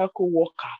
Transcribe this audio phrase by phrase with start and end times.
[0.00, 0.74] miracle worker.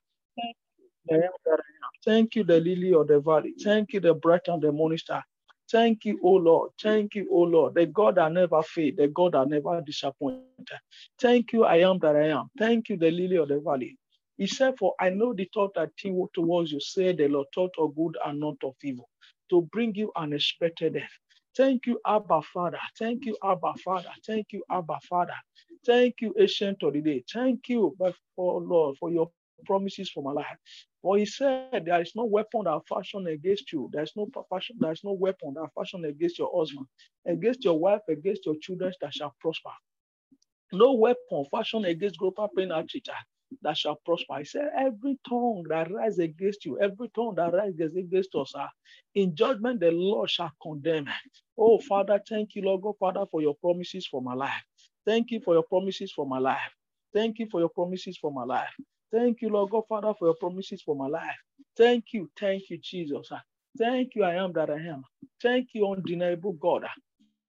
[2.05, 3.55] Thank you, the lily of the valley.
[3.63, 5.23] Thank you, the bright and the morning star.
[5.71, 6.71] Thank you, O Lord.
[6.83, 10.45] Thank you, O Lord, the God that never failed, the God that never disappointed.
[11.21, 12.49] Thank you, I am that I am.
[12.59, 13.97] Thank you, the lily of the valley.
[14.37, 17.75] He said, For I know the thought that think towards you, say the Lord, thought
[17.79, 19.09] of good and not of evil,
[19.51, 21.11] to bring you an expected death.
[21.57, 22.79] Thank you, Abba Father.
[22.99, 24.11] Thank you, Abba Father.
[24.27, 25.35] Thank you, Abba Father.
[25.87, 27.25] Thank you, Ancient of the Day.
[27.33, 29.31] Thank you, but for Lord, for your
[29.67, 30.59] promises for my life.
[31.03, 33.89] For he said, There is no weapon that fashion against you.
[33.93, 36.87] There is no fashion, there is no weapon that fashion against your husband,
[37.27, 39.71] against your wife, against your children that shall prosper.
[40.73, 43.09] No weapon fashioned against Global Prayer Church
[43.63, 44.39] that shall prosper.
[44.39, 48.69] He said, Every tongue that rises against you, every tongue that rises against us, uh,
[49.15, 51.09] in judgment the Lord shall condemn.
[51.59, 54.63] Oh, Father, thank you, Lord God, Father, for your promises for my life.
[55.07, 56.73] Thank you for your promises for my life.
[57.15, 58.75] Thank you for your promises for my life.
[59.13, 61.37] Thank you, Lord God, Father, for your promises for my life.
[61.77, 63.31] Thank you, thank you, Jesus.
[63.79, 65.03] Thank you, I am that I am.
[65.43, 66.87] Thank you, undeniable God.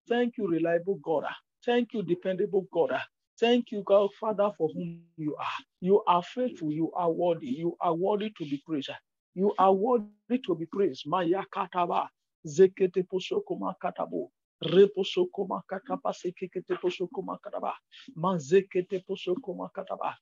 [0.08, 1.26] Thank you, reliable God.
[1.66, 2.92] Thank you, dependable God.
[3.40, 5.64] Thank you, God, Father, for whom you are.
[5.82, 6.72] You are faithful.
[6.72, 7.48] You are worthy.
[7.48, 8.90] You are worthy to be praised.
[9.36, 11.04] You are worthy to be praised.
[11.08, 12.08] Maya kataba,
[12.46, 14.30] zekete posokoma katabo,
[14.64, 17.74] reposokoma kataba, sekete posokoma kataba,
[18.16, 20.14] mazekete posokoma kataba.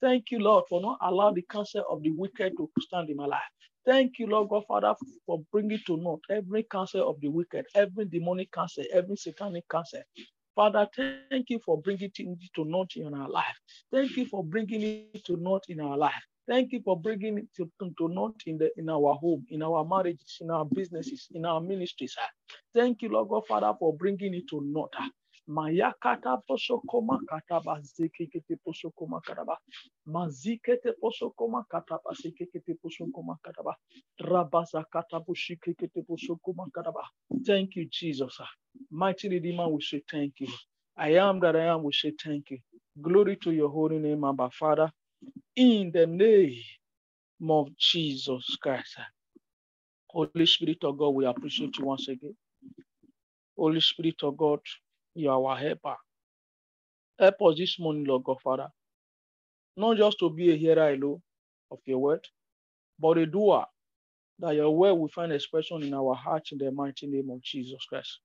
[0.00, 3.26] Thank you, Lord, for not allowing the counsel of the wicked to stand in my
[3.26, 3.40] life.
[3.86, 8.04] Thank you, Lord God, Father, for bringing to naught every counsel of the wicked, every
[8.04, 10.02] demonic counsel, every satanic counsel.
[10.54, 10.88] Father,
[11.30, 13.56] thank you for bringing it to naught in our life.
[13.92, 16.14] Thank you for bringing it to naught in our life.
[16.48, 19.84] Thank you for bringing it to, to, naught in, the, in our home, in our
[19.84, 22.16] marriages, in our businesses, in our ministries.
[22.74, 24.94] Thank you, Lord God, Father, for bringing it to naught.
[25.48, 29.56] Mayakata posokoma kataba zikikiti posokoma kataba.
[30.06, 33.74] Mazikete posokoma kataba zikikiti posokoma kataba.
[34.20, 37.02] Rabasa katabu shikikiti posokoma kataba.
[37.46, 38.38] Thank you, Jesus.
[38.90, 40.48] Mighty Redeemer, we say thank you.
[40.96, 42.58] I am that I am, we say thank you.
[43.02, 44.90] Glory to your holy name, Abba Father.
[45.56, 46.56] In the name
[47.50, 48.96] of Jesus Christ.
[50.10, 52.36] Holy Spirit of God, we appreciate you once again.
[53.58, 54.60] Holy Spirit of God,
[55.14, 55.96] you are our helper.
[57.18, 58.68] Help us this morning, Lord God, Father.
[59.76, 61.22] Not just to be a hearer alone
[61.70, 62.26] of your word,
[63.00, 63.66] but a doer,
[64.40, 67.84] that your word will find expression in our hearts in the mighty name of Jesus
[67.88, 68.20] Christ.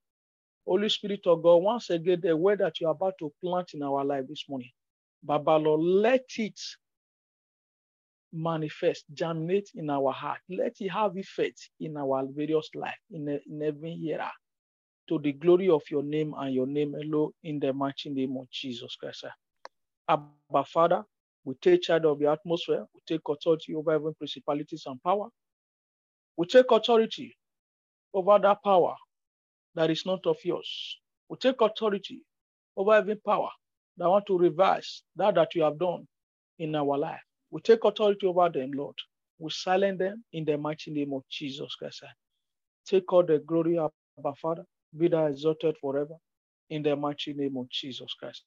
[0.67, 3.83] Holy Spirit of God, once again, the word that you are about to plant in
[3.83, 4.71] our life this morning,
[5.23, 6.59] Baba Lord, let it
[8.33, 10.39] manifest, germinate in our heart.
[10.49, 14.31] Let it have effect in our various life, in, in every era
[15.09, 18.49] to the glory of your name and your name alone in the mighty name of
[18.49, 19.25] Jesus Christ.
[20.07, 21.03] Abba Father,
[21.43, 25.27] we take charge of the atmosphere, we take authority over every principalities and power.
[26.37, 27.35] We take authority
[28.13, 28.95] over that power
[29.75, 30.97] that is not of yours.
[31.29, 32.23] We take authority
[32.77, 33.49] over every power
[33.97, 36.07] that want to reverse that that you have done
[36.59, 37.21] in our life.
[37.51, 38.95] We take authority over them, Lord.
[39.39, 42.03] We silence them in the mighty name of Jesus Christ.
[42.85, 44.65] Take all the glory, Abba Father
[44.97, 46.15] be thou exalted forever
[46.69, 48.43] in the mighty name of Jesus Christ.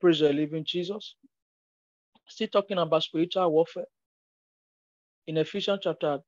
[0.00, 1.16] Praise the living Jesus.
[2.28, 3.86] Still talking about spiritual warfare.
[5.26, 6.18] In Ephesians chapter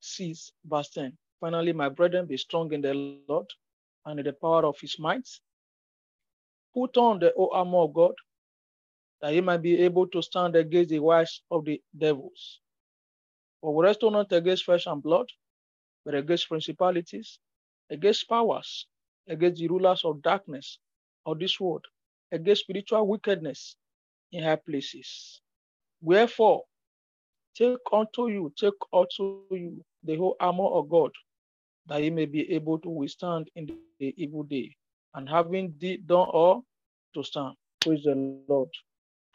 [0.00, 1.16] 6, verse 10.
[1.40, 2.94] Finally, my brethren, be strong in the
[3.28, 3.46] Lord
[4.06, 5.28] and in the power of his might.
[6.74, 8.14] Put on the whole armor of God,
[9.20, 12.60] that ye might be able to stand against the wiles of the devils.
[13.60, 15.26] For we wrestle not against flesh and blood,
[16.04, 17.38] but against principalities,
[17.90, 18.86] against powers,
[19.28, 20.78] against the rulers of darkness
[21.24, 21.84] of this world,
[22.30, 23.76] against spiritual wickedness
[24.32, 25.40] in high places.
[26.00, 26.62] Wherefore,
[27.56, 31.10] take unto you, take unto you the whole armor of God,
[31.86, 33.66] that ye may be able to withstand in
[33.98, 34.76] the evil day,
[35.14, 35.70] and having
[36.06, 36.64] done all
[37.14, 37.54] to stand.
[37.80, 38.14] Praise the
[38.48, 38.68] Lord.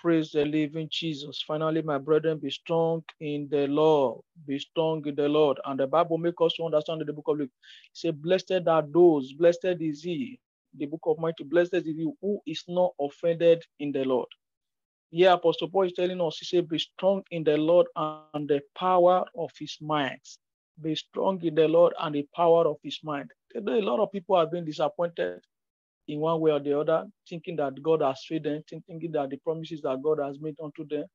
[0.01, 1.43] Praise the living Jesus.
[1.47, 4.21] Finally, my brethren, be strong in the Lord.
[4.47, 5.59] Be strong in the Lord.
[5.65, 7.51] And the Bible makes us understand the book of Luke.
[7.93, 10.39] It says, Blessed are those, blessed is he,
[10.75, 14.29] the book of Matthew, blessed is he who is not offended in the Lord.
[15.11, 18.61] Here, Apostle Paul is telling us, he said, Be strong in the Lord and the
[18.75, 20.27] power of his might.
[20.81, 23.29] Be strong in the Lord and the power of his mind.
[23.55, 25.41] A lot of people have been disappointed
[26.07, 29.37] in one way or the other, thinking that God has failed them, thinking that the
[29.37, 31.05] promises that God has made unto them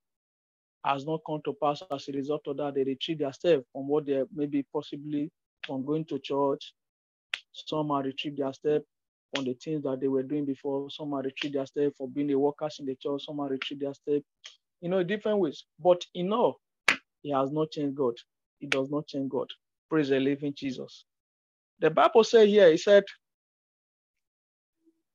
[0.85, 2.75] has not come to pass as a result of that.
[2.75, 5.31] They retreat themselves from what they maybe possibly
[5.67, 6.75] from going to church.
[7.53, 8.83] Some are their step
[9.37, 10.91] on the things that they were doing before.
[10.91, 13.25] Some are their step for being a workers in the church.
[13.27, 14.23] Some are their step
[14.81, 15.65] you know, different ways.
[15.81, 16.61] But in all,
[17.23, 18.15] he has not changed God.
[18.59, 19.49] He does not change God.
[19.91, 21.05] Praise the living Jesus.
[21.81, 23.05] The Bible says here, he said,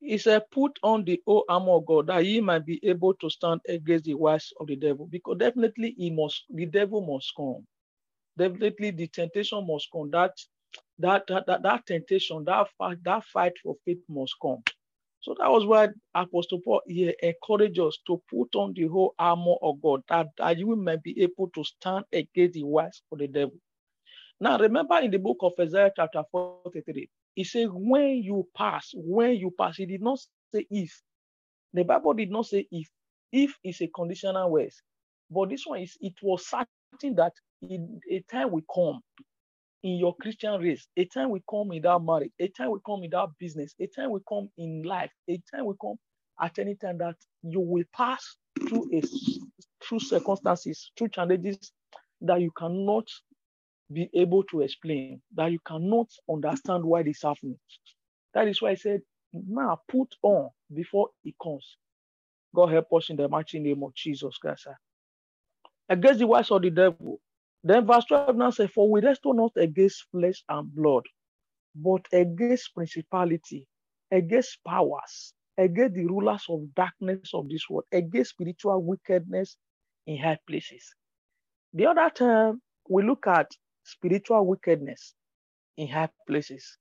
[0.01, 3.30] he said, put on the whole armor of God that ye might be able to
[3.30, 5.07] stand against the wiles of the devil.
[5.07, 7.65] Because definitely he must, the devil must come.
[8.38, 10.12] Definitely the temptation must come.
[10.12, 10.33] That
[11.00, 14.63] that that that, that temptation, that fight, that fight for faith must come.
[15.21, 19.56] So that was why Apostle Paul here encouraged us to put on the whole armor
[19.62, 23.27] of God that, that you might be able to stand against the wiles of the
[23.27, 23.54] devil.
[24.39, 29.33] Now, remember in the book of Isaiah, chapter 43, he said, When you pass, when
[29.36, 30.19] you pass, he did not
[30.54, 31.01] say if.
[31.74, 32.89] The Bible did not say if.
[33.31, 34.72] If is a conditional word.
[35.31, 39.01] But this one is, it was certain that in a time will come
[39.83, 43.04] in your Christian race, a time will come in that marriage, a time will come
[43.04, 45.95] in that business, a time will come in life, a time will come
[46.42, 48.38] at any time that you will pass
[48.68, 49.01] through a
[49.83, 51.72] through circumstances, through challenges
[52.22, 53.06] that you cannot
[53.93, 57.57] be able to explain, that you cannot understand why this happening.
[58.33, 59.01] That is why I said,
[59.33, 61.77] now put on before it comes.
[62.55, 64.67] God help us in the mighty name of Jesus Christ.
[65.89, 67.19] Against the wiles of the devil.
[67.63, 71.03] Then verse 12 now says, For we wrestle not against flesh and blood,
[71.75, 73.67] but against principality,
[74.11, 79.57] against powers, against the rulers of darkness of this world, against spiritual wickedness
[80.07, 80.94] in high places.
[81.73, 83.51] The other term we look at
[83.91, 85.13] spiritual wickedness
[85.77, 86.77] in high places.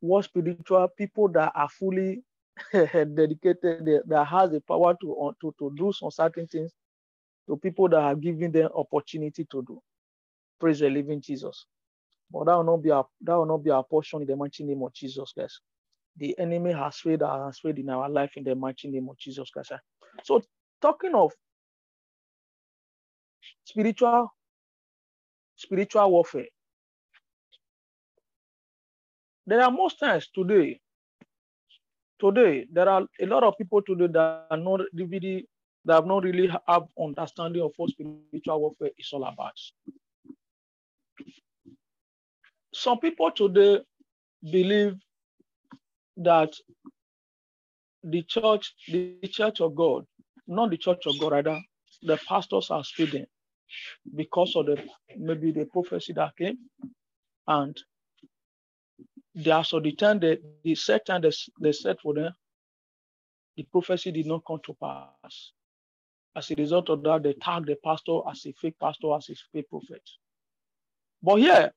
[0.00, 2.22] What spiritual people that are fully
[2.72, 6.72] dedicated, that has the power to, uh, to, to do some certain things
[7.48, 9.80] to people that are giving them opportunity to do.
[10.60, 11.66] Praise the living Jesus.
[12.30, 14.64] But that will not be our that will not be our portion in the mighty
[14.64, 15.60] name of Jesus Christ.
[16.16, 19.50] The enemy has failed has failed in our life in the mighty name of Jesus
[19.50, 19.72] Christ.
[20.22, 20.42] So
[20.80, 21.32] talking of
[23.64, 24.32] spiritual
[25.56, 26.46] spiritual warfare.
[29.46, 30.80] There are most times today,
[32.18, 35.46] today, there are a lot of people today that are not really,
[35.84, 39.52] that have not really have understanding of what spiritual warfare is all about.
[42.72, 43.80] Some people today
[44.42, 44.94] believe
[46.16, 46.52] that
[48.02, 50.06] the church, the church of God,
[50.46, 51.60] not the church of God, rather,
[52.02, 53.26] the pastors are speeding
[54.14, 54.82] because of the
[55.16, 56.58] maybe the prophecy that came.
[57.46, 57.76] And
[59.34, 62.32] they are so the time they, the set time they, they set for them
[63.56, 65.52] the prophecy did not come to pass.
[66.36, 69.34] As a result of that they tag the pastor as a fake pastor as a
[69.52, 70.02] fake prophet.
[71.22, 71.72] But here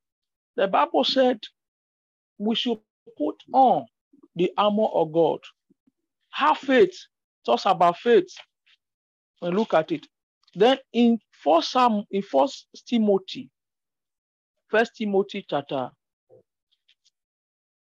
[0.55, 1.39] the bible said
[2.37, 2.79] we should
[3.17, 3.85] put on
[4.35, 5.39] the armor of god.
[6.31, 6.95] Have faith.
[7.45, 8.35] Talks about faith.
[9.41, 10.05] And look at it
[10.55, 13.49] then in First Sam, in First Timothy,
[14.69, 15.91] First Timothy chapter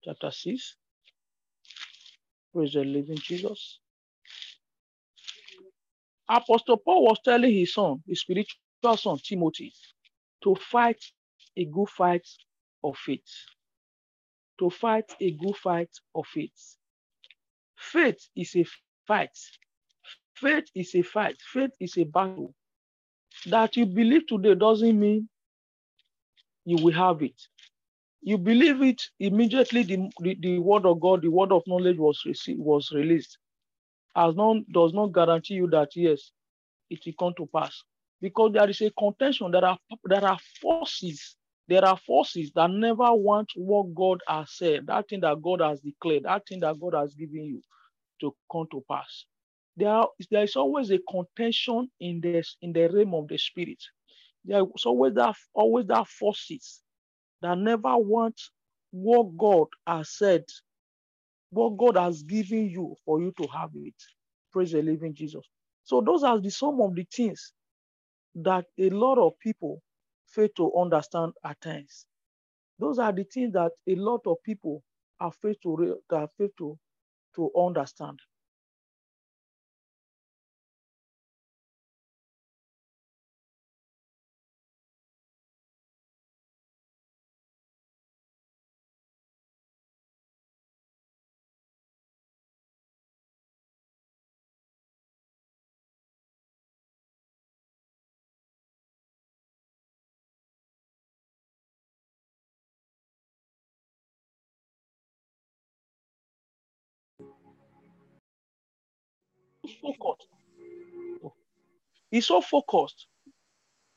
[0.04, 0.78] chapter six.
[2.54, 3.80] Praise the living Jesus.
[6.30, 9.74] Apostle Paul was telling his son, his spiritual son Timothy,
[10.44, 11.04] to fight
[11.58, 12.28] a good fight
[12.84, 13.28] of faith.
[14.60, 16.78] To fight a good fight of faith.
[17.78, 18.66] Faith is a
[19.08, 19.38] fight
[20.36, 21.38] Faith is a fight.
[21.54, 22.54] Faith is a battle.
[23.48, 25.30] That you believe today doesn't mean
[26.66, 27.40] you will have it.
[28.22, 29.84] You believe it immediately.
[29.84, 33.38] The, the, the word of God, the word of knowledge was received, was released.
[34.16, 36.32] As non does not guarantee you that yes,
[36.90, 37.84] it will come to pass.
[38.22, 39.52] Because there is a contention.
[39.52, 41.36] There are there are forces.
[41.68, 45.80] There are forces that never want what God has said, that thing that God has
[45.82, 47.62] declared, that thing that God has given you
[48.22, 49.26] to come to pass
[49.78, 53.82] there, are, there is always a contention in this in the realm of the spirit.
[54.46, 56.82] There is always that always that forces
[57.42, 58.40] that never want
[58.92, 60.46] what God has said,
[61.52, 63.96] what God has given you for you to have it.
[64.54, 65.46] Praise the living Jesus.
[65.84, 67.54] So those are the some of the things
[68.36, 69.82] that a lot of people
[70.28, 72.06] fail to understand at times.
[72.80, 74.84] Those are the things that a lot of people
[75.20, 76.78] are fail to that fail to
[77.36, 78.20] to understand.
[109.94, 110.28] Focus.
[112.12, 113.08] He's so focused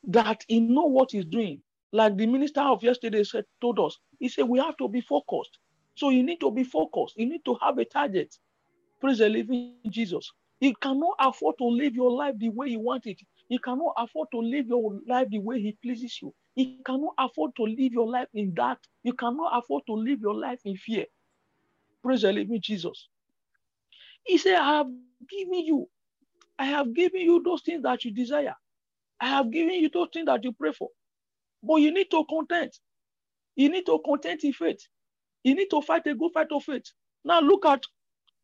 [0.08, 1.62] that he know what he's doing.
[1.92, 5.58] Like the minister of yesterday said, told us, he said, we have to be focused.
[5.94, 7.16] So you need to be focused.
[7.16, 8.34] You need to have a target.
[9.00, 10.30] Praise the living Jesus.
[10.60, 13.20] You cannot afford to live your life the way you want it.
[13.48, 16.34] You cannot afford to live your life the way he pleases you.
[16.56, 18.78] You cannot afford to live your life in that.
[19.04, 21.06] You cannot afford to live your life in fear.
[22.02, 23.08] Praise the living Jesus.
[24.24, 24.88] He said, I have
[25.30, 25.88] given you,
[26.58, 28.54] I have given you those things that you desire.
[29.20, 30.90] I have given you those things that you pray for.
[31.62, 32.76] But you need to content.
[33.56, 34.80] You need to content in faith.
[35.44, 36.84] You need to fight a good fight of faith.
[37.24, 37.82] Now look at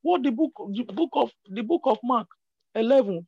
[0.03, 2.29] what the book, the book of the book of Mark
[2.75, 3.27] 11,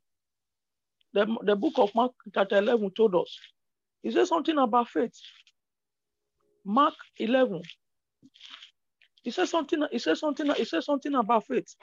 [1.15, 3.39] the, the book of Mark chapter 11 told us.
[4.03, 5.15] He says something about faith.
[6.65, 7.63] Mark 11.
[9.25, 11.75] He says something, he says something, he says something about faith.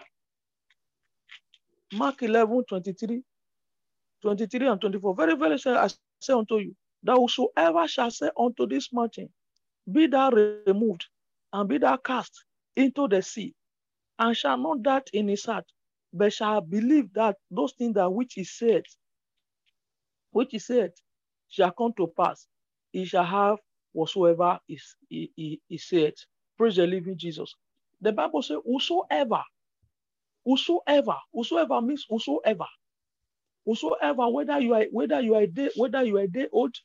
[1.93, 3.23] Mark 11, 23,
[4.21, 5.15] 23 and 24.
[5.15, 5.87] Very, very I
[6.19, 9.29] say unto you, that whosoever shall say unto this mountain,
[9.91, 11.05] be thou removed,
[11.51, 12.45] and be thou cast
[12.75, 13.53] into the sea,
[14.19, 15.65] and shall not doubt in his heart,
[16.13, 18.83] but shall believe that those things that which he said,
[20.31, 20.91] which he said,
[21.49, 22.47] shall come to pass.
[22.91, 23.57] He shall have
[23.91, 26.13] whatsoever is he, he, he said.
[26.57, 27.53] Praise the living Jesus.
[28.01, 29.41] The Bible says, whosoever
[30.45, 32.65] Whosoever, whosoever means whosoever.
[33.65, 36.75] Whosoever, whether you are whether you are day, whether you are day old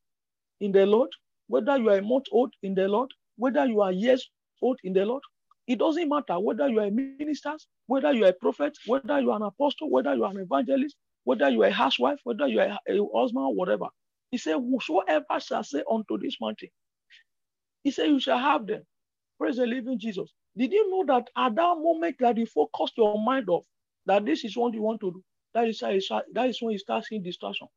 [0.60, 1.10] in the Lord,
[1.48, 4.30] whether you are a month old in the Lord, whether you are years
[4.62, 5.22] old in the Lord,
[5.68, 7.54] it doesn't matter whether you are a minister,
[7.86, 10.96] whether you are a prophet, whether you are an apostle, whether you are an evangelist,
[11.24, 13.86] whether you are a housewife, whether you are a husband, whatever.
[14.32, 16.70] He said, Whosoever shall say unto this mountain,
[17.84, 18.82] he said, You shall have them.
[19.38, 20.30] Praise the living Jesus.
[20.58, 23.64] Did you know that at that moment that you focus your mind off,
[24.06, 25.24] that this is what you want to do,
[25.54, 27.68] that is, that is when you start seeing distraction.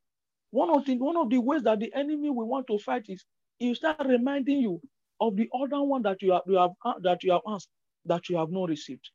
[0.51, 3.23] One of the one of the ways that the enemy will want to fight is
[3.59, 4.81] he start reminding you
[5.19, 7.69] of the other one that you have, you have uh, that you have asked
[8.05, 9.09] that you have not received.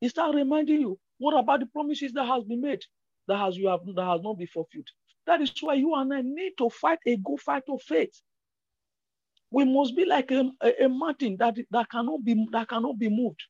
[0.00, 2.82] He start reminding you what about the promises that has been made
[3.26, 4.88] that has you have that has not been fulfilled.
[5.26, 8.22] That is why you and I need to fight a good fight of faith.
[9.50, 13.08] We must be like a, a, a mountain that, that cannot be that cannot be
[13.08, 13.42] moved.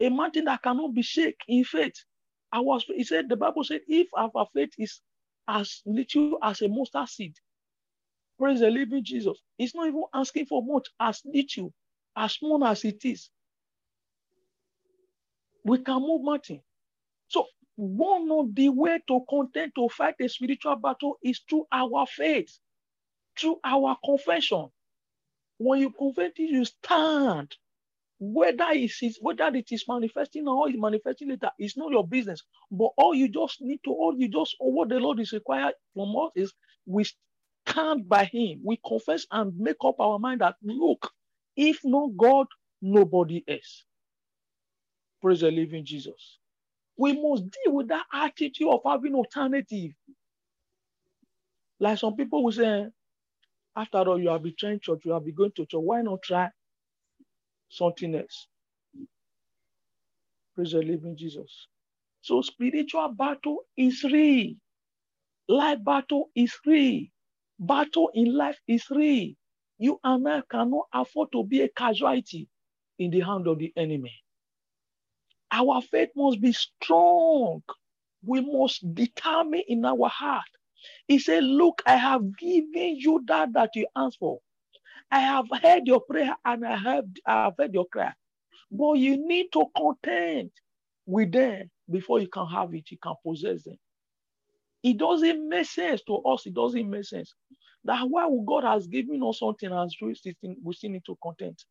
[0.00, 1.94] A mountain that cannot be shaken in faith.
[2.52, 5.00] I was he said the Bible said if our faith is
[5.48, 7.34] as little as a mustard seed,
[8.38, 9.38] praise the living Jesus.
[9.58, 11.72] It's not even asking for much, as little,
[12.16, 13.30] as small as it is.
[15.64, 16.62] We can move mountain.
[17.28, 22.06] So one of the way to contend to fight a spiritual battle is through our
[22.06, 22.58] faith,
[23.38, 24.68] through our confession.
[25.58, 27.54] When you confess it, you stand.
[28.20, 32.42] Whether it is whether it is manifesting or it's manifesting later, it's not your business.
[32.70, 35.74] But all you just need to, all you just, all what the Lord is required
[35.94, 36.54] from us is
[36.86, 37.06] we
[37.68, 38.62] stand by Him.
[38.64, 41.12] We confess and make up our mind that look,
[41.56, 42.46] if not God,
[42.82, 43.84] nobody else.
[45.22, 46.38] Praise the living Jesus.
[46.98, 49.92] We must deal with that attitude of having alternative.
[51.80, 52.88] Like some people will say,
[53.76, 55.80] after all, you have been trying church, you have been going to church.
[55.80, 56.50] Why not try
[57.70, 58.48] something else?
[60.54, 61.68] Praise the living Jesus.
[62.22, 64.54] So spiritual battle is real.
[65.48, 67.04] Life battle is real.
[67.60, 69.34] Battle in life is real.
[69.78, 72.48] You and I cannot afford to be a casualty
[72.98, 74.14] in the hand of the enemy.
[75.52, 77.62] Our faith must be strong.
[78.24, 80.44] We must determine in our heart
[81.08, 84.40] he said, Look, I have given you that that you asked for.
[85.10, 88.12] I have heard your prayer and I have, I have heard your cry.
[88.70, 90.50] But you need to contend
[91.06, 93.76] with them before you can have it, you can possess them.
[94.82, 97.34] It doesn't make sense to us, it doesn't make sense.
[97.84, 100.34] That's why God has given us something as we still
[100.90, 101.62] need to content.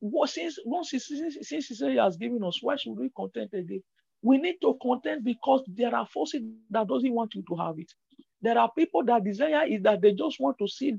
[0.00, 3.10] What, since, once he, since, since he said he has given us, why should we
[3.16, 3.82] content again?
[4.24, 7.92] We need to contend because there are forces that doesn't want you to have it.
[8.42, 10.96] There are people that desire is that they just want to see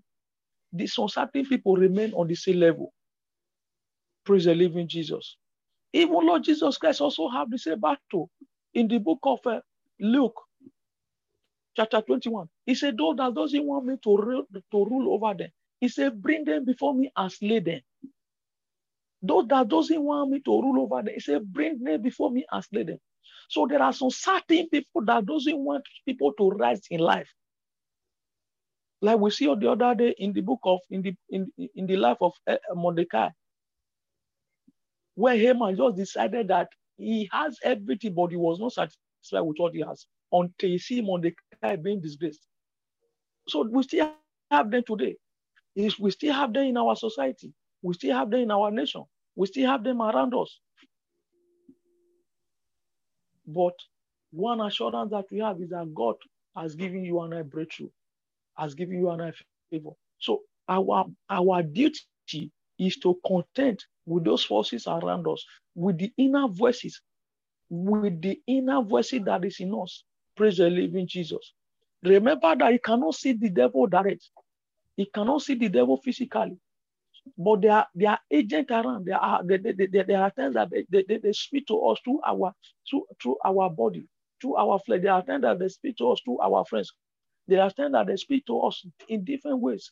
[0.73, 2.93] the certain people remain on the same level.
[4.25, 5.37] Praise the living Jesus.
[5.93, 8.29] Even Lord Jesus Christ also have the same battle
[8.73, 9.61] in the book of uh,
[9.99, 10.39] Luke,
[11.77, 12.47] chapter 21.
[12.65, 15.49] He said, those that doesn't want me to rule, to rule over them,
[15.81, 17.81] he said, bring them before me and slay them.
[19.21, 22.45] Those that doesn't want me to rule over them, he said, bring them before me
[22.51, 22.99] and slay them.
[23.49, 27.29] So there are some certain people that doesn't want people to rise in life.
[29.01, 31.97] Like we see the other day in the book of in the in, in the
[31.97, 33.29] life of eh, Mordecai,
[35.15, 39.73] where Haman just decided that he has everything, but he was not satisfied with what
[39.73, 42.47] he has until he see Mordecai being disgraced.
[43.47, 44.11] So we still
[44.51, 45.17] have them today.
[45.75, 47.53] We still have them in our society.
[47.81, 49.03] We still have them in our nation.
[49.35, 50.59] We still have them around us.
[53.47, 53.73] But
[54.31, 56.15] one assurance that we have is that God
[56.55, 57.89] has given you and I breakthrough,
[58.57, 59.33] has given you and I
[59.69, 59.91] favor.
[60.19, 66.47] So our our duty is to contend with those forces around us, with the inner
[66.47, 67.01] voices,
[67.69, 70.03] with the inner voices that is in us.
[70.35, 71.53] Praise the living Jesus.
[72.03, 74.29] Remember that you cannot see the devil direct.
[74.97, 76.57] You cannot see the devil physically.
[77.37, 79.05] But there are, there are agents around.
[79.05, 82.21] There are, there, there, there are things that they, they, they speak to us through
[82.25, 82.53] our,
[82.89, 84.07] through, through our body,
[84.41, 85.01] through our flesh.
[85.01, 86.91] There are things that they speak to us through our friends.
[87.47, 89.91] There are things that they speak to us in different ways.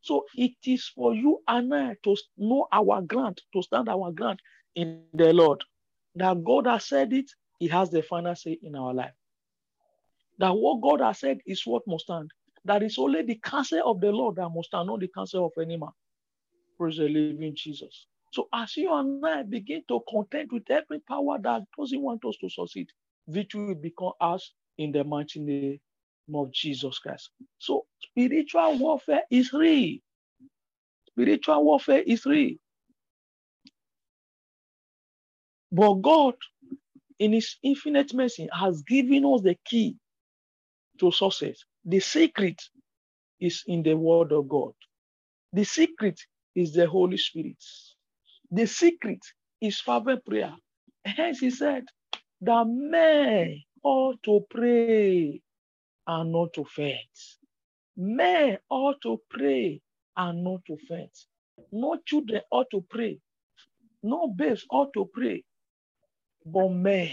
[0.00, 4.40] So it is for you and I to know our ground, to stand our ground
[4.74, 5.64] in the Lord.
[6.14, 9.14] That God has said it, He has the final say in our life.
[10.38, 12.30] That what God has said is what must stand.
[12.64, 15.52] That is only the counsel of the Lord that must stand, not the counsel of
[15.60, 15.90] any man.
[16.78, 18.06] Praise the living Jesus.
[18.32, 22.36] So as you and I begin to contend with every power that doesn't want us
[22.40, 22.88] to succeed,
[23.28, 25.80] victory will become ours in the mighty name
[26.34, 27.30] of Jesus Christ.
[27.58, 29.98] So spiritual warfare is real.
[31.10, 32.56] Spiritual warfare is real.
[35.72, 36.34] But God,
[37.20, 39.96] in His infinite mercy, has given us the key
[41.00, 41.58] to success.
[41.84, 42.62] The secret
[43.40, 44.72] is in the Word of God.
[45.52, 46.20] The secret
[46.54, 47.62] is the Holy Spirit.
[48.50, 49.20] The secret
[49.60, 50.54] is fervent prayer.
[51.04, 51.84] Hence, He said
[52.42, 55.40] that men ought to pray
[56.06, 57.00] and not to faint.
[57.96, 59.80] Men ought to pray
[60.16, 61.12] and not to faint.
[61.72, 63.20] No children ought to pray.
[64.02, 65.44] No babes ought to pray.
[66.46, 67.10] But men,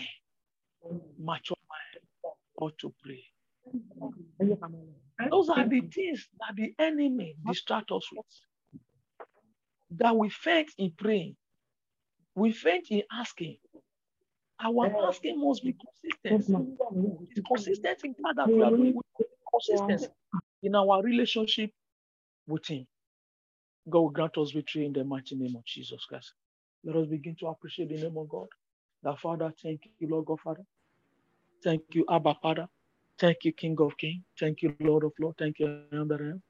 [1.19, 2.01] mature men,
[2.59, 3.23] ought to pray.
[5.29, 8.25] Those are the things that the enemy distract us with.
[9.97, 11.35] That we faint in praying.
[12.35, 13.57] We faint in asking.
[14.63, 16.41] Our asking must be consistent.
[17.31, 18.95] It's consistent in fact that we are doing
[19.51, 20.07] consistency
[20.63, 21.71] in our relationship
[22.47, 22.87] with Him.
[23.89, 26.33] God will grant us victory in the mighty name of Jesus Christ.
[26.85, 28.47] Let us begin to appreciate the name of God.
[29.03, 30.63] The Father, thank you, Lord God, Father.
[31.63, 32.67] Thank you, Abba, Father.
[33.19, 34.23] Thank you, King of Kings.
[34.39, 35.37] Thank you, Lord of Lords.
[35.39, 36.43] Thank you, I am that I am.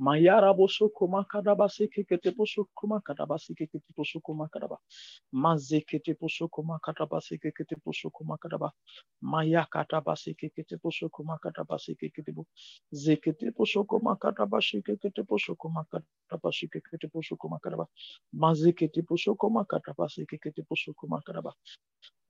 [0.00, 4.78] Mayara bosoko makadaba sekete posoko makadaba sekete posoko makadaba.
[5.32, 8.70] Mazekete posoko makadaba sekete posoko makadaba.
[9.22, 12.32] Mayakataba sekete posoko makadaba sekete.
[12.92, 13.52] Zekete
[14.02, 17.86] makadaba sekete posoko makadaba sekete posoko makadaba.
[18.34, 21.08] Mazekete posoko makadaba sekete posoko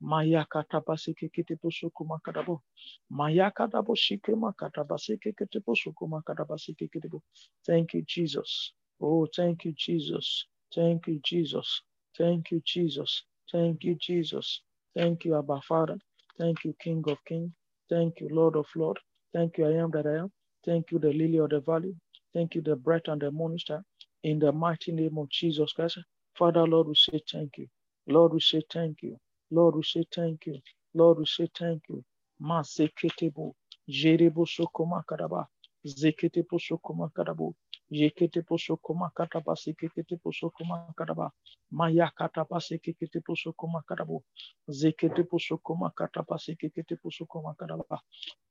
[0.02, 0.48] makadaba.
[0.50, 2.62] Mayakataba sekete posoko makadabo.
[3.10, 7.22] Mayakatabo shike makadaba sekete posoko makadaba sekete bo.
[7.66, 8.72] Thank you, Jesus.
[9.02, 10.46] Oh, thank you, Jesus.
[10.74, 11.82] Thank you, Jesus.
[12.18, 13.24] Thank you, Jesus.
[13.52, 14.62] Thank you, Jesus.
[14.96, 15.98] Thank you, Abba Father.
[16.38, 17.52] Thank you, King of Kings.
[17.90, 19.00] Thank you, Lord of Lords.
[19.34, 20.32] Thank you, I am that I am.
[20.66, 21.94] Thank you, the lily of the valley.
[22.34, 23.82] Thank you, the bright and the morning star.
[24.24, 25.98] In the mighty name of Jesus Christ.
[26.38, 27.68] Father, Lord, we say thank you.
[28.08, 29.16] Lord, we say thank you.
[29.50, 30.60] Lord, we say thank you.
[30.94, 32.04] Lord, we say thank you.
[32.42, 33.54] Maseketebo.
[33.88, 35.48] Jerebo sokoma karaba.
[35.86, 37.54] Zekete posokoma karabo.
[37.90, 41.32] Yekete posokoma kataba sekete posokoma karaba.
[41.72, 44.22] Maya kataba sekete posokoma karabo.
[44.68, 48.00] Zekete posokoma kataba sekete posokoma karaba.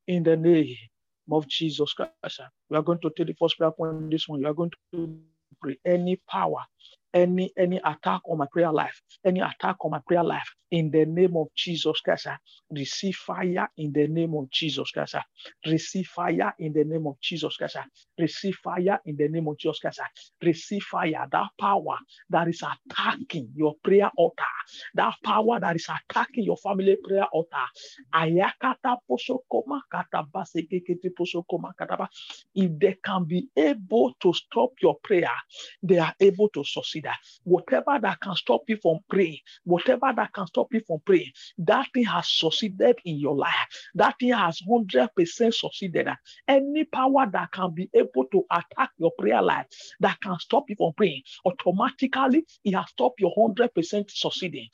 [0.08, 0.78] In the name
[1.32, 4.42] of Jesus Christ, we are going to take the first prayer point this one.
[4.42, 5.20] You are going to
[5.62, 6.66] pray any power
[7.13, 11.06] any any attack on my prayer life, any attack on my prayer life, in the
[11.06, 12.28] name of Jesus Christ,
[12.72, 15.15] receive fire in the name of Jesus Christ.
[15.65, 17.78] Receive fire in the name of Jesus Christ.
[18.19, 20.02] Receive fire in the name of Jesus Christ.
[20.43, 21.98] Receive fire, that power
[22.30, 24.43] that is attacking your prayer altar,
[24.95, 27.58] that power that is attacking your family prayer altar.
[28.13, 28.98] Ayakata.
[32.56, 35.32] If they can be able to stop your prayer,
[35.84, 36.99] they are able to succeed.
[37.44, 41.88] Whatever that can stop you from praying, whatever that can stop you from praying, that
[41.94, 43.54] thing has succeeded in your life.
[43.96, 46.08] That thing has 100% succeeded.
[46.48, 49.66] Any power that can be able to attack your prayer life,
[50.00, 54.68] that can stop you from praying, automatically it has stopped your 100% succeeding.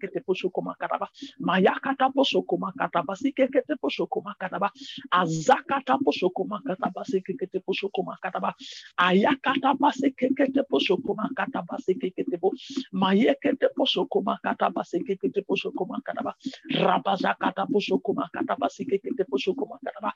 [0.00, 1.08] Kataba sekete posokoma kataba
[1.40, 4.70] rabasha kataba posokoma kataba sekete kete posoko makataba
[5.12, 8.54] mayakata posoko makataba sikekete posoko makataba azakata posoko makataba sikekete posoko makataba
[8.98, 12.52] ayakata basikekete posoko makataba sikekete bo
[12.92, 16.34] mayekete posoko makataba sikekete posoko makataba
[16.70, 20.12] rabazakata posoko makataba sikekete posoko makataba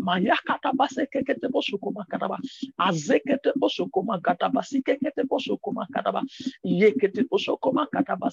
[0.00, 2.38] mayakata basikekete posoko makataba
[2.78, 6.22] azekete posoko makataba sikekete posoko makataba
[6.64, 8.30] yekete posoko makataba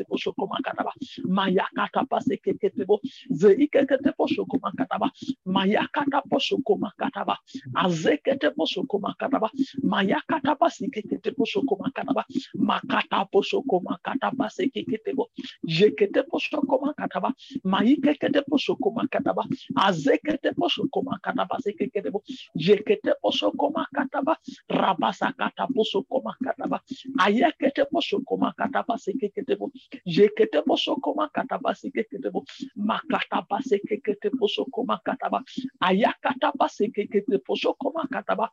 [0.00, 0.92] sekekete posoko makataba
[1.28, 3.00] mayakata pasekekete bo
[3.32, 5.10] zeikekete posoko makataba
[5.46, 7.36] mayakata posoko makataba
[7.76, 9.50] azekete posoko makataba
[9.84, 12.24] mayakata pasekekete posoko makataba
[12.56, 15.28] makata posoko makataba sekekete bo
[15.68, 17.32] jekete posoko makataba
[17.64, 19.44] mayikekete posoko makataba
[19.76, 22.22] azekete posoko makataba sekekete bo
[22.56, 24.36] jekete posoko makataba
[24.70, 26.80] rabasakata posoko makataba
[27.20, 29.70] ayekete posoko makataba sekekete bo
[30.06, 32.44] jekete posoko makataba sekekete bo.
[32.76, 35.42] Makataba sekekete posoko makataba
[35.80, 38.50] ayakataba sekekete posoko makataba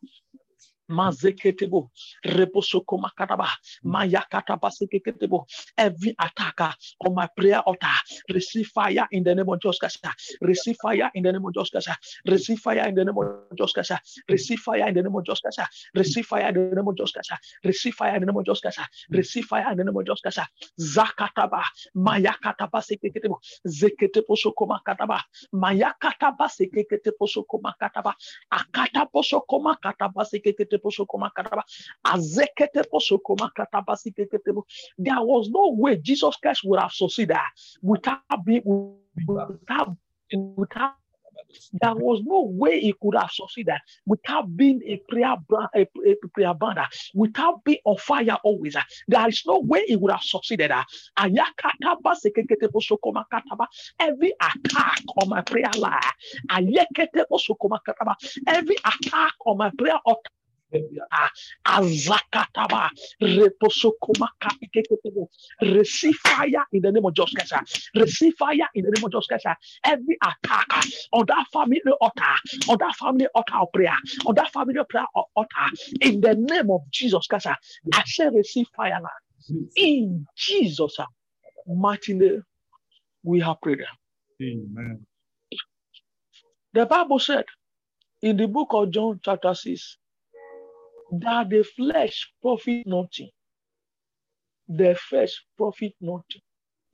[0.87, 1.91] mazeketebo
[2.23, 3.47] reposoko makataba
[3.83, 5.45] mayakataba sekeketebo
[5.77, 7.91] every attacker ah, on my prayer altar
[8.29, 10.13] receive fire in the name of Jesus Christ ah.
[10.41, 11.97] receive fire in the name of Jesus Christ ah.
[12.25, 13.91] receive fire in the name of Jesus Christ
[14.29, 17.11] receive fire in the name of Jesus Christ receive fire in the name of Jesus
[17.11, 17.31] Christ
[17.63, 20.39] receive fire in the name of Jesus Christ receive fire in the name of Jesus
[20.79, 21.63] zakataba
[21.95, 25.19] mayakataba sekeketebo zeketepo soko makataba
[25.51, 28.15] mayakataba sekeketebo soko makataba
[28.51, 30.76] akatapo soko makataba sekekete kataba azekete posokoma kataba sikekete
[34.97, 37.47] there was no way Jesus Christ would have succeeded ah,
[37.81, 38.61] without being
[39.27, 39.95] without
[40.55, 40.95] without
[41.81, 45.35] there was no way he could have succeeded ah, without being a prayer
[45.75, 48.75] a, a prayer bander, ah, without being on fire always.
[49.07, 50.71] There is no way he would have succeeded.
[53.99, 56.13] Every attack on my prayer life,
[58.47, 60.31] every attack on my prayer altar
[61.11, 61.29] Ah,
[61.65, 62.89] Azakataba
[63.21, 65.27] Reposokomaka Ikeketebo.
[65.61, 67.53] Receive fire in the name of Jesus Christ.
[67.53, 67.63] Ah.
[67.95, 69.45] Receive fire in the name of Jesus Christ.
[69.47, 69.55] Ah.
[69.85, 70.67] Every attack
[71.13, 72.23] on that family altar,
[72.69, 75.49] on that family altar of prayer, on that family prayer altar,
[76.01, 79.09] in the name of Jesus Christ, I shall receive fire now.
[79.75, 80.97] In Jesus'
[81.67, 82.43] mighty name,
[83.23, 83.79] we have prayed.
[84.41, 85.05] Amen.
[86.73, 87.45] The Bible said
[88.21, 89.97] in the book of John, chapter 6,
[91.11, 93.29] that the flesh profit nothing.
[94.67, 96.41] The flesh profit nothing.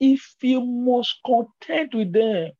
[0.00, 2.52] If you must content with them,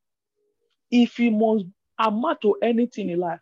[0.90, 1.66] if you must
[1.98, 3.40] amount to anything in life,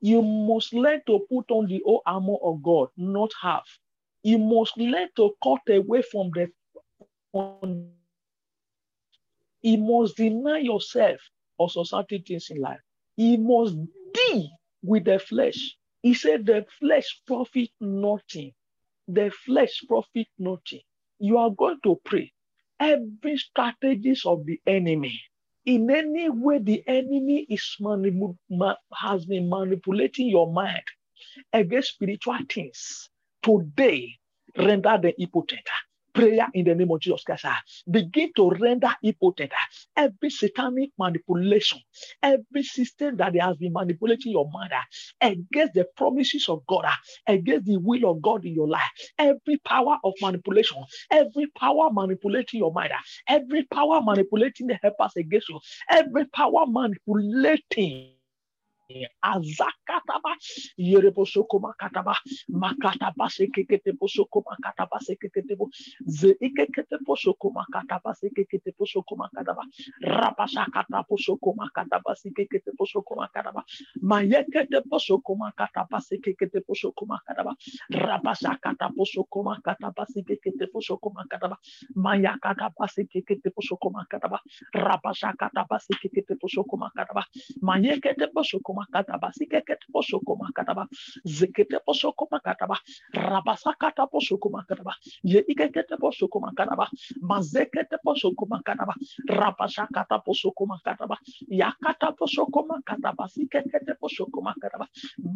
[0.00, 3.66] you must learn to put on the whole armor of God, not half.
[4.22, 6.50] You must learn to cut away from the.
[9.62, 11.20] You must deny yourself
[11.58, 12.80] of certain things in life.
[13.16, 13.76] You must
[14.12, 14.50] deal
[14.82, 15.76] with the flesh.
[16.04, 18.52] He said, The flesh profit nothing.
[19.08, 20.82] The flesh profit nothing.
[21.18, 22.32] You are going to pray.
[22.78, 25.20] Every strategies of the enemy,
[25.66, 30.84] in any way the enemy is manip- ma- has been manipulating your mind
[31.52, 33.10] against spiritual things,
[33.42, 34.14] today
[34.58, 35.68] render them impotent.
[36.14, 37.44] Prayer in the name of Jesus Christ.
[37.46, 37.60] Ah.
[37.90, 39.66] Begin to render impotent ah.
[39.96, 41.80] every satanic manipulation,
[42.22, 44.84] every system that has been manipulating your mind ah,
[45.20, 46.86] against the promises of God,
[47.26, 50.78] against the will of God in your life, every power of manipulation,
[51.10, 52.92] every power manipulating your mind,
[53.28, 58.13] every power manipulating the helpers against you, every power manipulating
[59.22, 60.32] azakataba
[60.78, 62.14] yereposoko makataba
[62.50, 65.68] makataba sekekete posoko makataba sekekete bo
[66.08, 69.64] zeikekete posoko makataba sekekete posoko makataba
[70.02, 73.64] rapasakata posoko makataba sekekete posoko makataba
[74.02, 77.54] mayekete posoko makataba sekekete posoko makataba
[77.90, 81.56] rapasakata posoko makataba sekekete posoko makataba
[81.96, 84.40] mayakataba sekekete posoko makataba
[84.74, 87.24] rapasakata sekekete posoko makataba
[87.62, 90.84] mayekete posoko makataba sikekete posoko makataba
[91.24, 92.76] zekete posoko makataba
[93.14, 94.92] rabasakata posoko makataba
[95.24, 96.86] ye ikekete posoko makataba
[97.22, 98.94] mazekete posoko makataba
[99.28, 101.16] rabasakata posoko makataba
[101.48, 104.86] yakata posoko makataba sikekete posoko makataba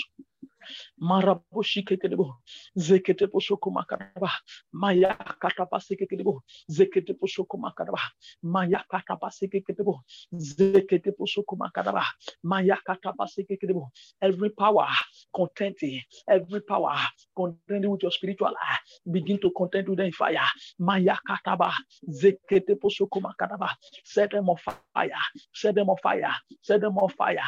[1.01, 2.39] Maraboshi kekedebo.
[2.75, 4.31] Zekete poshoko makaraba.
[4.71, 6.41] Maya katapa sekedebo.
[6.71, 7.99] Zekete poshoko makaraba.
[8.43, 10.01] Maya katapa sekedebo.
[10.35, 12.03] Zekete poshoko makaraba.
[12.43, 13.87] Maya katapa sekedebo.
[14.21, 14.89] Every power
[15.33, 16.97] contenting, every power
[17.35, 18.77] contending with your spiritual eye,
[19.11, 20.43] begin to contend with them in fire.
[20.79, 21.71] Maya kataba.
[22.09, 23.69] Zekete poshoko makaraba.
[24.03, 25.11] Set them on fire.
[25.53, 26.33] Set them on fire.
[26.61, 27.39] Set them on fire.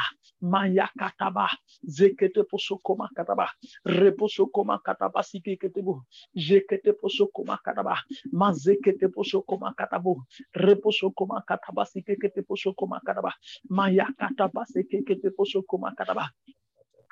[0.41, 1.49] Maya kataba.
[1.85, 3.49] Zekete poshoko makaraba.
[3.87, 6.03] Reposhoko makataba sikeketebo.
[6.37, 7.97] Jekete poshoko makataba.
[8.33, 9.07] Mazekete
[9.91, 10.23] poshoko makatabo.
[10.57, 13.31] Reposhoko makataba sikekete poshoko makataba.
[13.69, 16.29] Maya kataba sikekete poshoko makataba.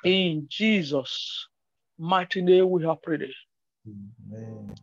[0.04, 1.48] In Jesus'
[1.98, 3.30] mighty name we have prayed.
[3.86, 4.74] Amen.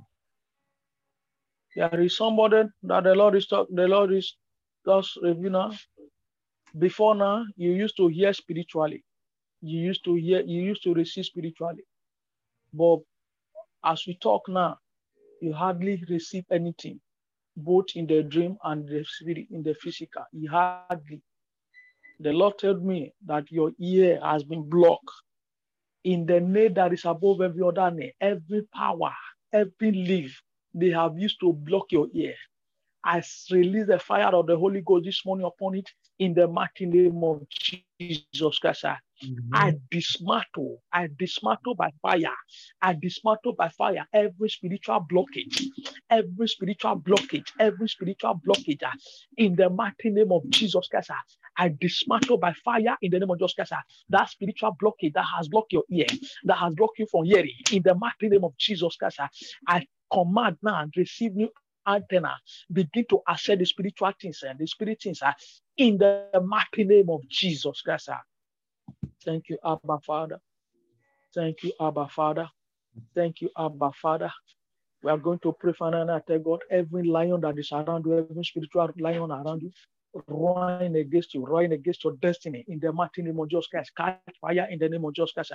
[1.75, 4.35] There is somebody that the Lord is talk, the Lord is
[4.87, 5.73] just review now.
[6.77, 9.03] Before now, you used to hear spiritually.
[9.61, 11.83] You used to hear, you used to receive spiritually.
[12.73, 12.99] But
[13.85, 14.77] as we talk now,
[15.41, 16.99] you hardly receive anything,
[17.55, 20.23] both in the dream and the spirit, in the physical.
[20.33, 20.97] You hardly.
[22.19, 25.11] The Lord told me that your ear has been blocked.
[26.03, 29.13] In the name that is above every other name, every power,
[29.53, 30.41] every leaf
[30.73, 32.35] they have used to block your ear.
[33.03, 36.85] I release the fire of the Holy Ghost this morning upon it in the mighty
[36.87, 37.41] name of
[37.99, 38.85] Jesus Christ.
[39.53, 42.33] I dismantle, I dismantle by fire,
[42.81, 45.63] I dismantle by fire every spiritual blockage,
[46.09, 48.91] every spiritual blockage, every spiritual blockage uh,
[49.37, 51.11] in the mighty name of Jesus Christ.
[51.11, 51.15] uh,
[51.57, 53.71] I dismantle by fire in the name of Jesus Christ.
[53.73, 53.77] uh,
[54.09, 56.07] That spiritual blockage that has blocked your ear,
[56.45, 59.19] that has blocked you from hearing, in the mighty name of Jesus Christ.
[59.67, 61.49] I command now and receive new
[61.87, 62.35] antenna,
[62.71, 65.33] begin to accept the spiritual things and the spirit things uh,
[65.77, 68.09] in the mighty name of Jesus Christ.
[68.09, 68.17] uh.
[69.25, 70.39] Thank you, Abba Father.
[71.35, 72.49] Thank you, Abba Father.
[73.15, 74.31] Thank you, Abba Father.
[75.03, 78.17] We are going to pray, Father, and tell God, every lion that is around you,
[78.29, 79.71] every spiritual lion around you,
[80.27, 83.91] roaring against you, roaring against your destiny in the mighty name of Jesus Christ.
[83.97, 85.53] Catch fire in the name of Jesus Christ.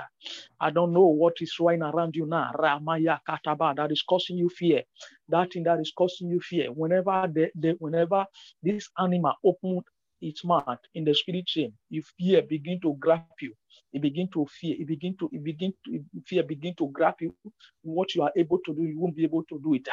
[0.60, 2.52] I don't know what is roaring around you now.
[2.58, 4.82] Ramaya Kataba, that is causing you fear.
[5.28, 6.68] That thing that is causing you fear.
[6.72, 8.26] Whenever the, the whenever
[8.62, 9.82] this animal opened
[10.22, 13.54] its mouth in the spirit realm, you fear begin to grab you.
[13.92, 14.76] You begin to fear.
[14.78, 17.34] You begin to you begin to fear begin to grab you.
[17.82, 19.88] What you are able to do, you won't be able to do it.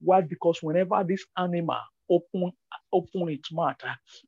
[0.00, 0.22] Why?
[0.22, 1.78] Because whenever this animal
[2.12, 2.52] open
[2.92, 3.76] open its mouth,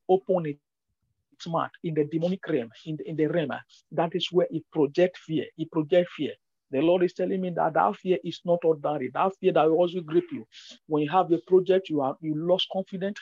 [0.09, 3.51] open its mouth in the demonic realm, in the, in the realm,
[3.91, 5.45] that is where it project fear.
[5.57, 6.33] It project fear.
[6.71, 9.11] The Lord is telling me that that fear is not ordinary.
[9.13, 10.45] That fear that will also grip you.
[10.87, 13.19] When you have a project, you are you lost confidence.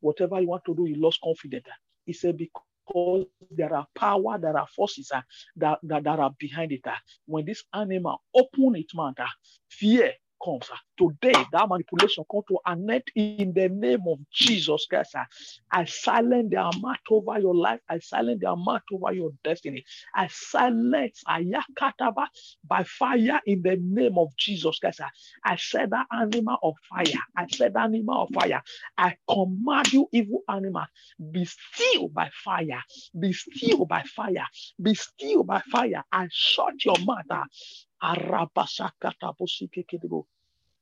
[0.00, 1.66] Whatever you want to do, you lost confidence.
[2.04, 5.22] He said because there are power, there are forces uh,
[5.56, 6.86] that, that, that are behind it.
[6.86, 6.92] uh.
[7.26, 9.26] When this animal open its mouth, uh,
[9.70, 10.12] fear
[10.44, 10.68] comes.
[10.72, 10.76] uh.
[10.98, 15.14] Today, that manipulation comes to an end in the name of Jesus Christ.
[15.16, 15.24] uh.
[15.72, 17.80] I silence their mouth over your life.
[17.88, 19.84] I silence their mouth over your destiny.
[20.14, 22.26] I silence Ayakataba
[22.66, 25.00] by fire in the name of Jesus Christ.
[25.44, 27.20] I said that animal of fire.
[27.36, 28.62] I said that animal of fire.
[28.98, 30.84] I command you, evil animal,
[31.32, 32.82] be still by fire.
[33.18, 34.46] Be still by fire.
[34.82, 36.04] Be still by fire.
[36.12, 37.46] I shut your mouth.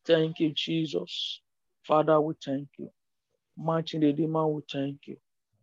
[0.05, 1.41] Thank you, Jesus.
[1.87, 2.91] Father, we thank you.
[3.57, 5.17] Mighty Redeemer, we thank you.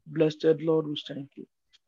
[0.05, 1.45] Blessed Lord, we thank you.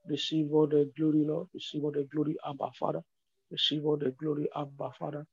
[0.08, 1.48] Receive all the glory, Lord.
[1.54, 3.02] Receive all the glory, Abba Father.
[3.50, 5.26] Receive all the glory, Abba Father.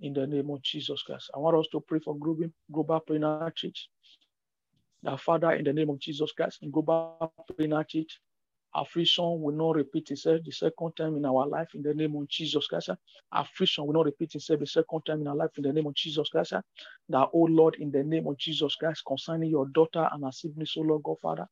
[0.00, 1.30] In the name of Jesus Christ.
[1.34, 3.88] I want us to pray for Global, Global Prayer Church.
[5.02, 8.20] That Father, in the name of Jesus Christ, in Global Prayer Church,
[8.74, 12.28] affliction will not repeat itself the second time in our life in the name of
[12.28, 12.90] Jesus Christ.
[13.32, 15.94] Affliction will not repeat itself the second time in our life in the name of
[15.94, 16.52] Jesus Christ.
[16.52, 20.74] That, oh Lord, in the name of Jesus Christ, concerning your daughter and her siblings,
[20.78, 21.46] oh Lord God, Father,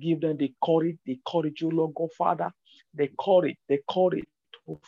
[0.00, 2.50] give them the courage, the courage, oh Lord God, Father,
[2.94, 4.26] the courage, the courage
[4.66, 4.80] to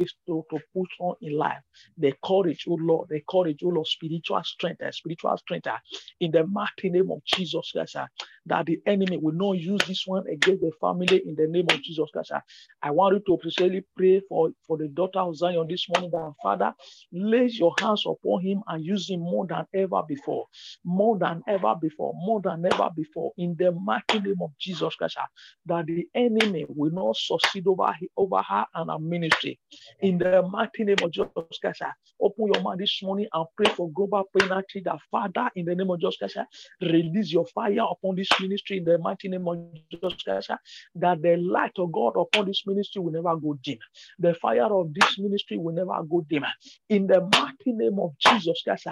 [0.00, 1.60] to, to push on in life.
[1.98, 5.78] The courage, oh Lord, the courage, oh Lord, spiritual strength, uh, spiritual strength uh,
[6.20, 7.96] in the mighty name of Jesus Christ.
[7.96, 8.06] uh,
[8.46, 11.82] that the enemy will not use this one against the family in the name of
[11.82, 12.32] Jesus Christ.
[12.32, 12.40] uh.
[12.82, 16.32] I want you to especially pray for, for the daughter of Zion this morning that
[16.42, 16.74] Father,
[17.12, 20.46] lays your hands upon him and use him more than ever before,
[20.84, 25.18] more than ever before, more than ever before, in the mighty name of Jesus Christ,
[25.66, 29.60] that the enemy will not succeed over, over her and her ministry
[30.00, 31.82] In the mighty name of Jesus Christ,
[32.20, 35.90] open your mind this morning and pray for global prayer that Father, in the name
[35.90, 36.38] of Jesus Christ,
[36.80, 39.58] release your fire upon this ministry in the mighty name of
[39.90, 40.50] Jesus Christ,
[40.96, 43.78] that the light of God upon this ministry will never go dim.
[44.18, 46.44] The fire of this ministry will never go dim.
[46.88, 48.86] In the mighty name of Jesus Christ,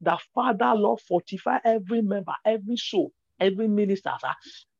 [0.00, 4.12] that Father, Lord, fortify every member, every soul, every minister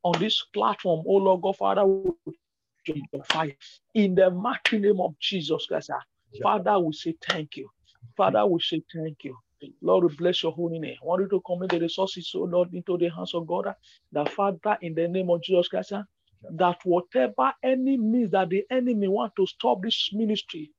[0.02, 1.04] on this platform.
[1.06, 1.84] Oh Lord God, Father,
[3.24, 3.52] fire.
[3.94, 5.90] In the mighty name of Jesus Christ,
[6.42, 7.68] Father, we say thank you.
[8.16, 9.36] Father, we say thank you.
[9.80, 10.96] Lord, we bless your holy name.
[11.02, 13.74] I want you to commit the resources, so Lord, into the hands of God.
[14.12, 15.92] The Father, in the name of Jesus Christ,
[16.50, 20.70] that whatever any means that the enemy want to stop this ministry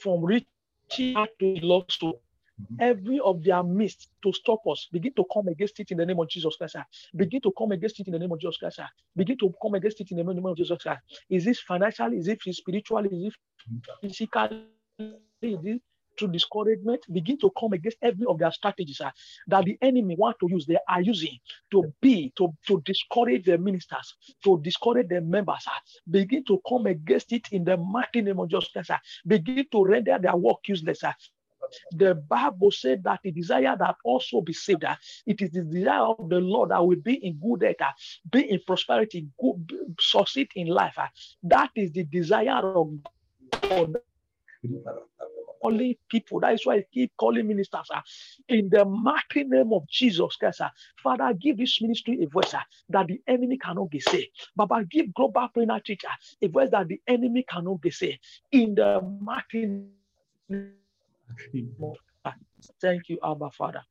[0.00, 2.20] from reaching out to the Lord soul,
[2.60, 2.82] Mm-hmm.
[2.82, 4.88] every of their midst to stop us.
[4.92, 6.76] Begin to come against it in the name of Jesus Christ.
[7.16, 8.80] Begin to come against it in the name of Jesus Christ.
[9.16, 11.00] Begin to come against it in the name of Jesus Christ.
[11.30, 12.12] Is this financial?
[12.12, 13.04] Is it spiritual?
[13.06, 13.32] Is it
[13.72, 14.06] mm-hmm.
[14.08, 14.62] physical?
[15.42, 15.82] Is it
[16.18, 17.00] through discouragement?
[17.10, 19.00] Begin to come against every of their strategies
[19.46, 20.66] that the enemy want to use.
[20.66, 21.38] They are using
[21.72, 25.66] to be to, to discourage their ministers, to discourage their members.
[26.10, 28.90] Begin to come against it in the mighty name of Jesus Christ.
[29.26, 31.02] Begin to render their work useless.
[31.92, 34.84] The Bible said that the desire that also be saved,
[35.26, 37.94] it is the desire of the Lord that will be in good health,
[38.30, 40.98] be in prosperity, good, succeed in life.
[41.42, 42.92] That is the desire of
[43.68, 43.96] God.
[45.62, 46.40] Only people.
[46.40, 48.00] That is why I keep calling ministers uh,
[48.48, 50.62] in the mighty name of Jesus Christ.
[50.62, 50.70] Uh,
[51.02, 54.30] Father, give this ministry a voice uh, that the enemy cannot get say.
[54.56, 56.04] Baba, give Global Prayer Church
[56.42, 58.18] a voice that the enemy cannot get say.
[58.52, 59.82] In the mighty
[62.82, 63.82] Thank you, Abba Father.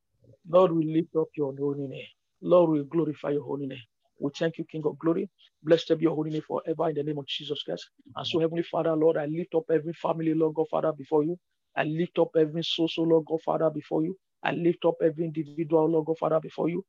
[0.49, 2.08] Lord, we lift up your holy name.
[2.41, 3.82] Lord, we glorify your holy name.
[4.19, 5.30] We thank you, King of glory.
[5.63, 7.89] Blessed be your holy name forever in the name of Jesus Christ.
[8.15, 11.38] And so, Heavenly Father, Lord, I lift up every family, Lord God, Father, before you.
[11.75, 14.17] I lift up every soul, so Lord God, Father, before you.
[14.43, 16.86] I lift up every individual, Lord God, Father, before you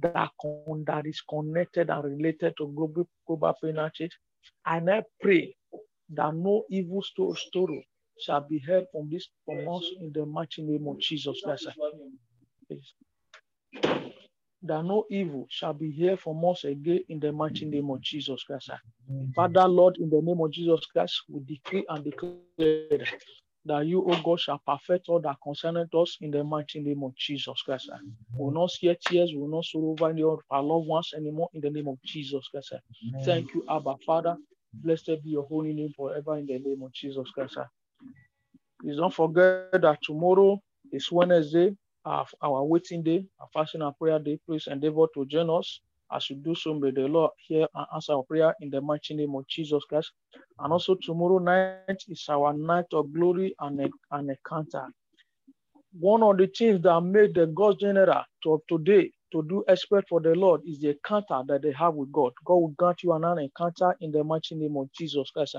[0.00, 0.30] that,
[0.86, 3.54] that is connected and related to global, global.
[4.66, 5.56] And I pray
[6.10, 7.88] that no evil story
[8.20, 11.68] shall be heard from this from us in the mighty name of Jesus Christ.
[14.64, 18.44] That no evil shall be heard from us again in the mighty name of Jesus
[18.44, 18.70] Christ.
[19.34, 23.06] Father, Lord, in the name of Jesus Christ, we decree and declare
[23.64, 27.14] that you, O God, shall perfect all that concerneth us in the mighty name of
[27.16, 27.90] Jesus Christ.
[28.36, 31.12] We will not see tears, we will not sorrow over any of our loved ones
[31.16, 32.74] anymore in the name of Jesus Christ.
[33.24, 34.36] Thank you, Abba Father.
[34.74, 37.58] Blessed be your holy name forever in the name of Jesus Christ.
[38.82, 44.18] Please don't forget that tomorrow is Wednesday, our, our waiting day, our fasting and prayer
[44.18, 44.40] day.
[44.44, 45.80] Please endeavor to join us.
[46.10, 49.14] As you do so, may the Lord hear and answer our prayer in the mighty
[49.14, 50.10] name of Jesus Christ.
[50.58, 54.88] And also tomorrow night is our night of glory and, and encounter.
[55.98, 60.20] One of the things that made the God general to today to do expert for
[60.20, 62.32] the Lord is the encounter that they have with God.
[62.44, 65.54] God will grant you an encounter in the mighty name of Jesus Christ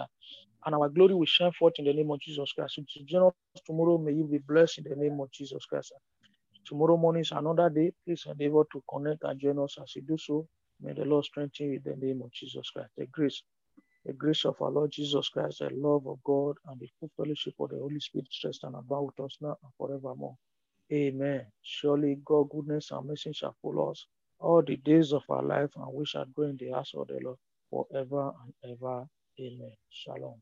[0.65, 2.75] and our glory will shine forth in the name of Jesus Christ.
[2.75, 5.93] So to join us tomorrow, may you be blessed in the name of Jesus Christ.
[6.65, 7.91] Tomorrow morning is another day.
[8.05, 10.47] Please endeavor to connect and join us as you do so.
[10.81, 12.89] May the Lord strengthen you in the name of Jesus Christ.
[12.97, 13.43] The grace,
[14.05, 17.55] the grace of our Lord Jesus Christ, the love of God, and the full fellowship
[17.59, 20.35] of the Holy Spirit rest and abide with us now and forevermore.
[20.91, 21.45] Amen.
[21.63, 24.05] Surely God, goodness and mercy shall follow us
[24.39, 27.19] all the days of our life, and we shall dwell in the house of the
[27.23, 27.37] Lord
[27.69, 29.05] forever and ever.
[29.39, 29.71] Amen.
[29.89, 30.41] Shalom.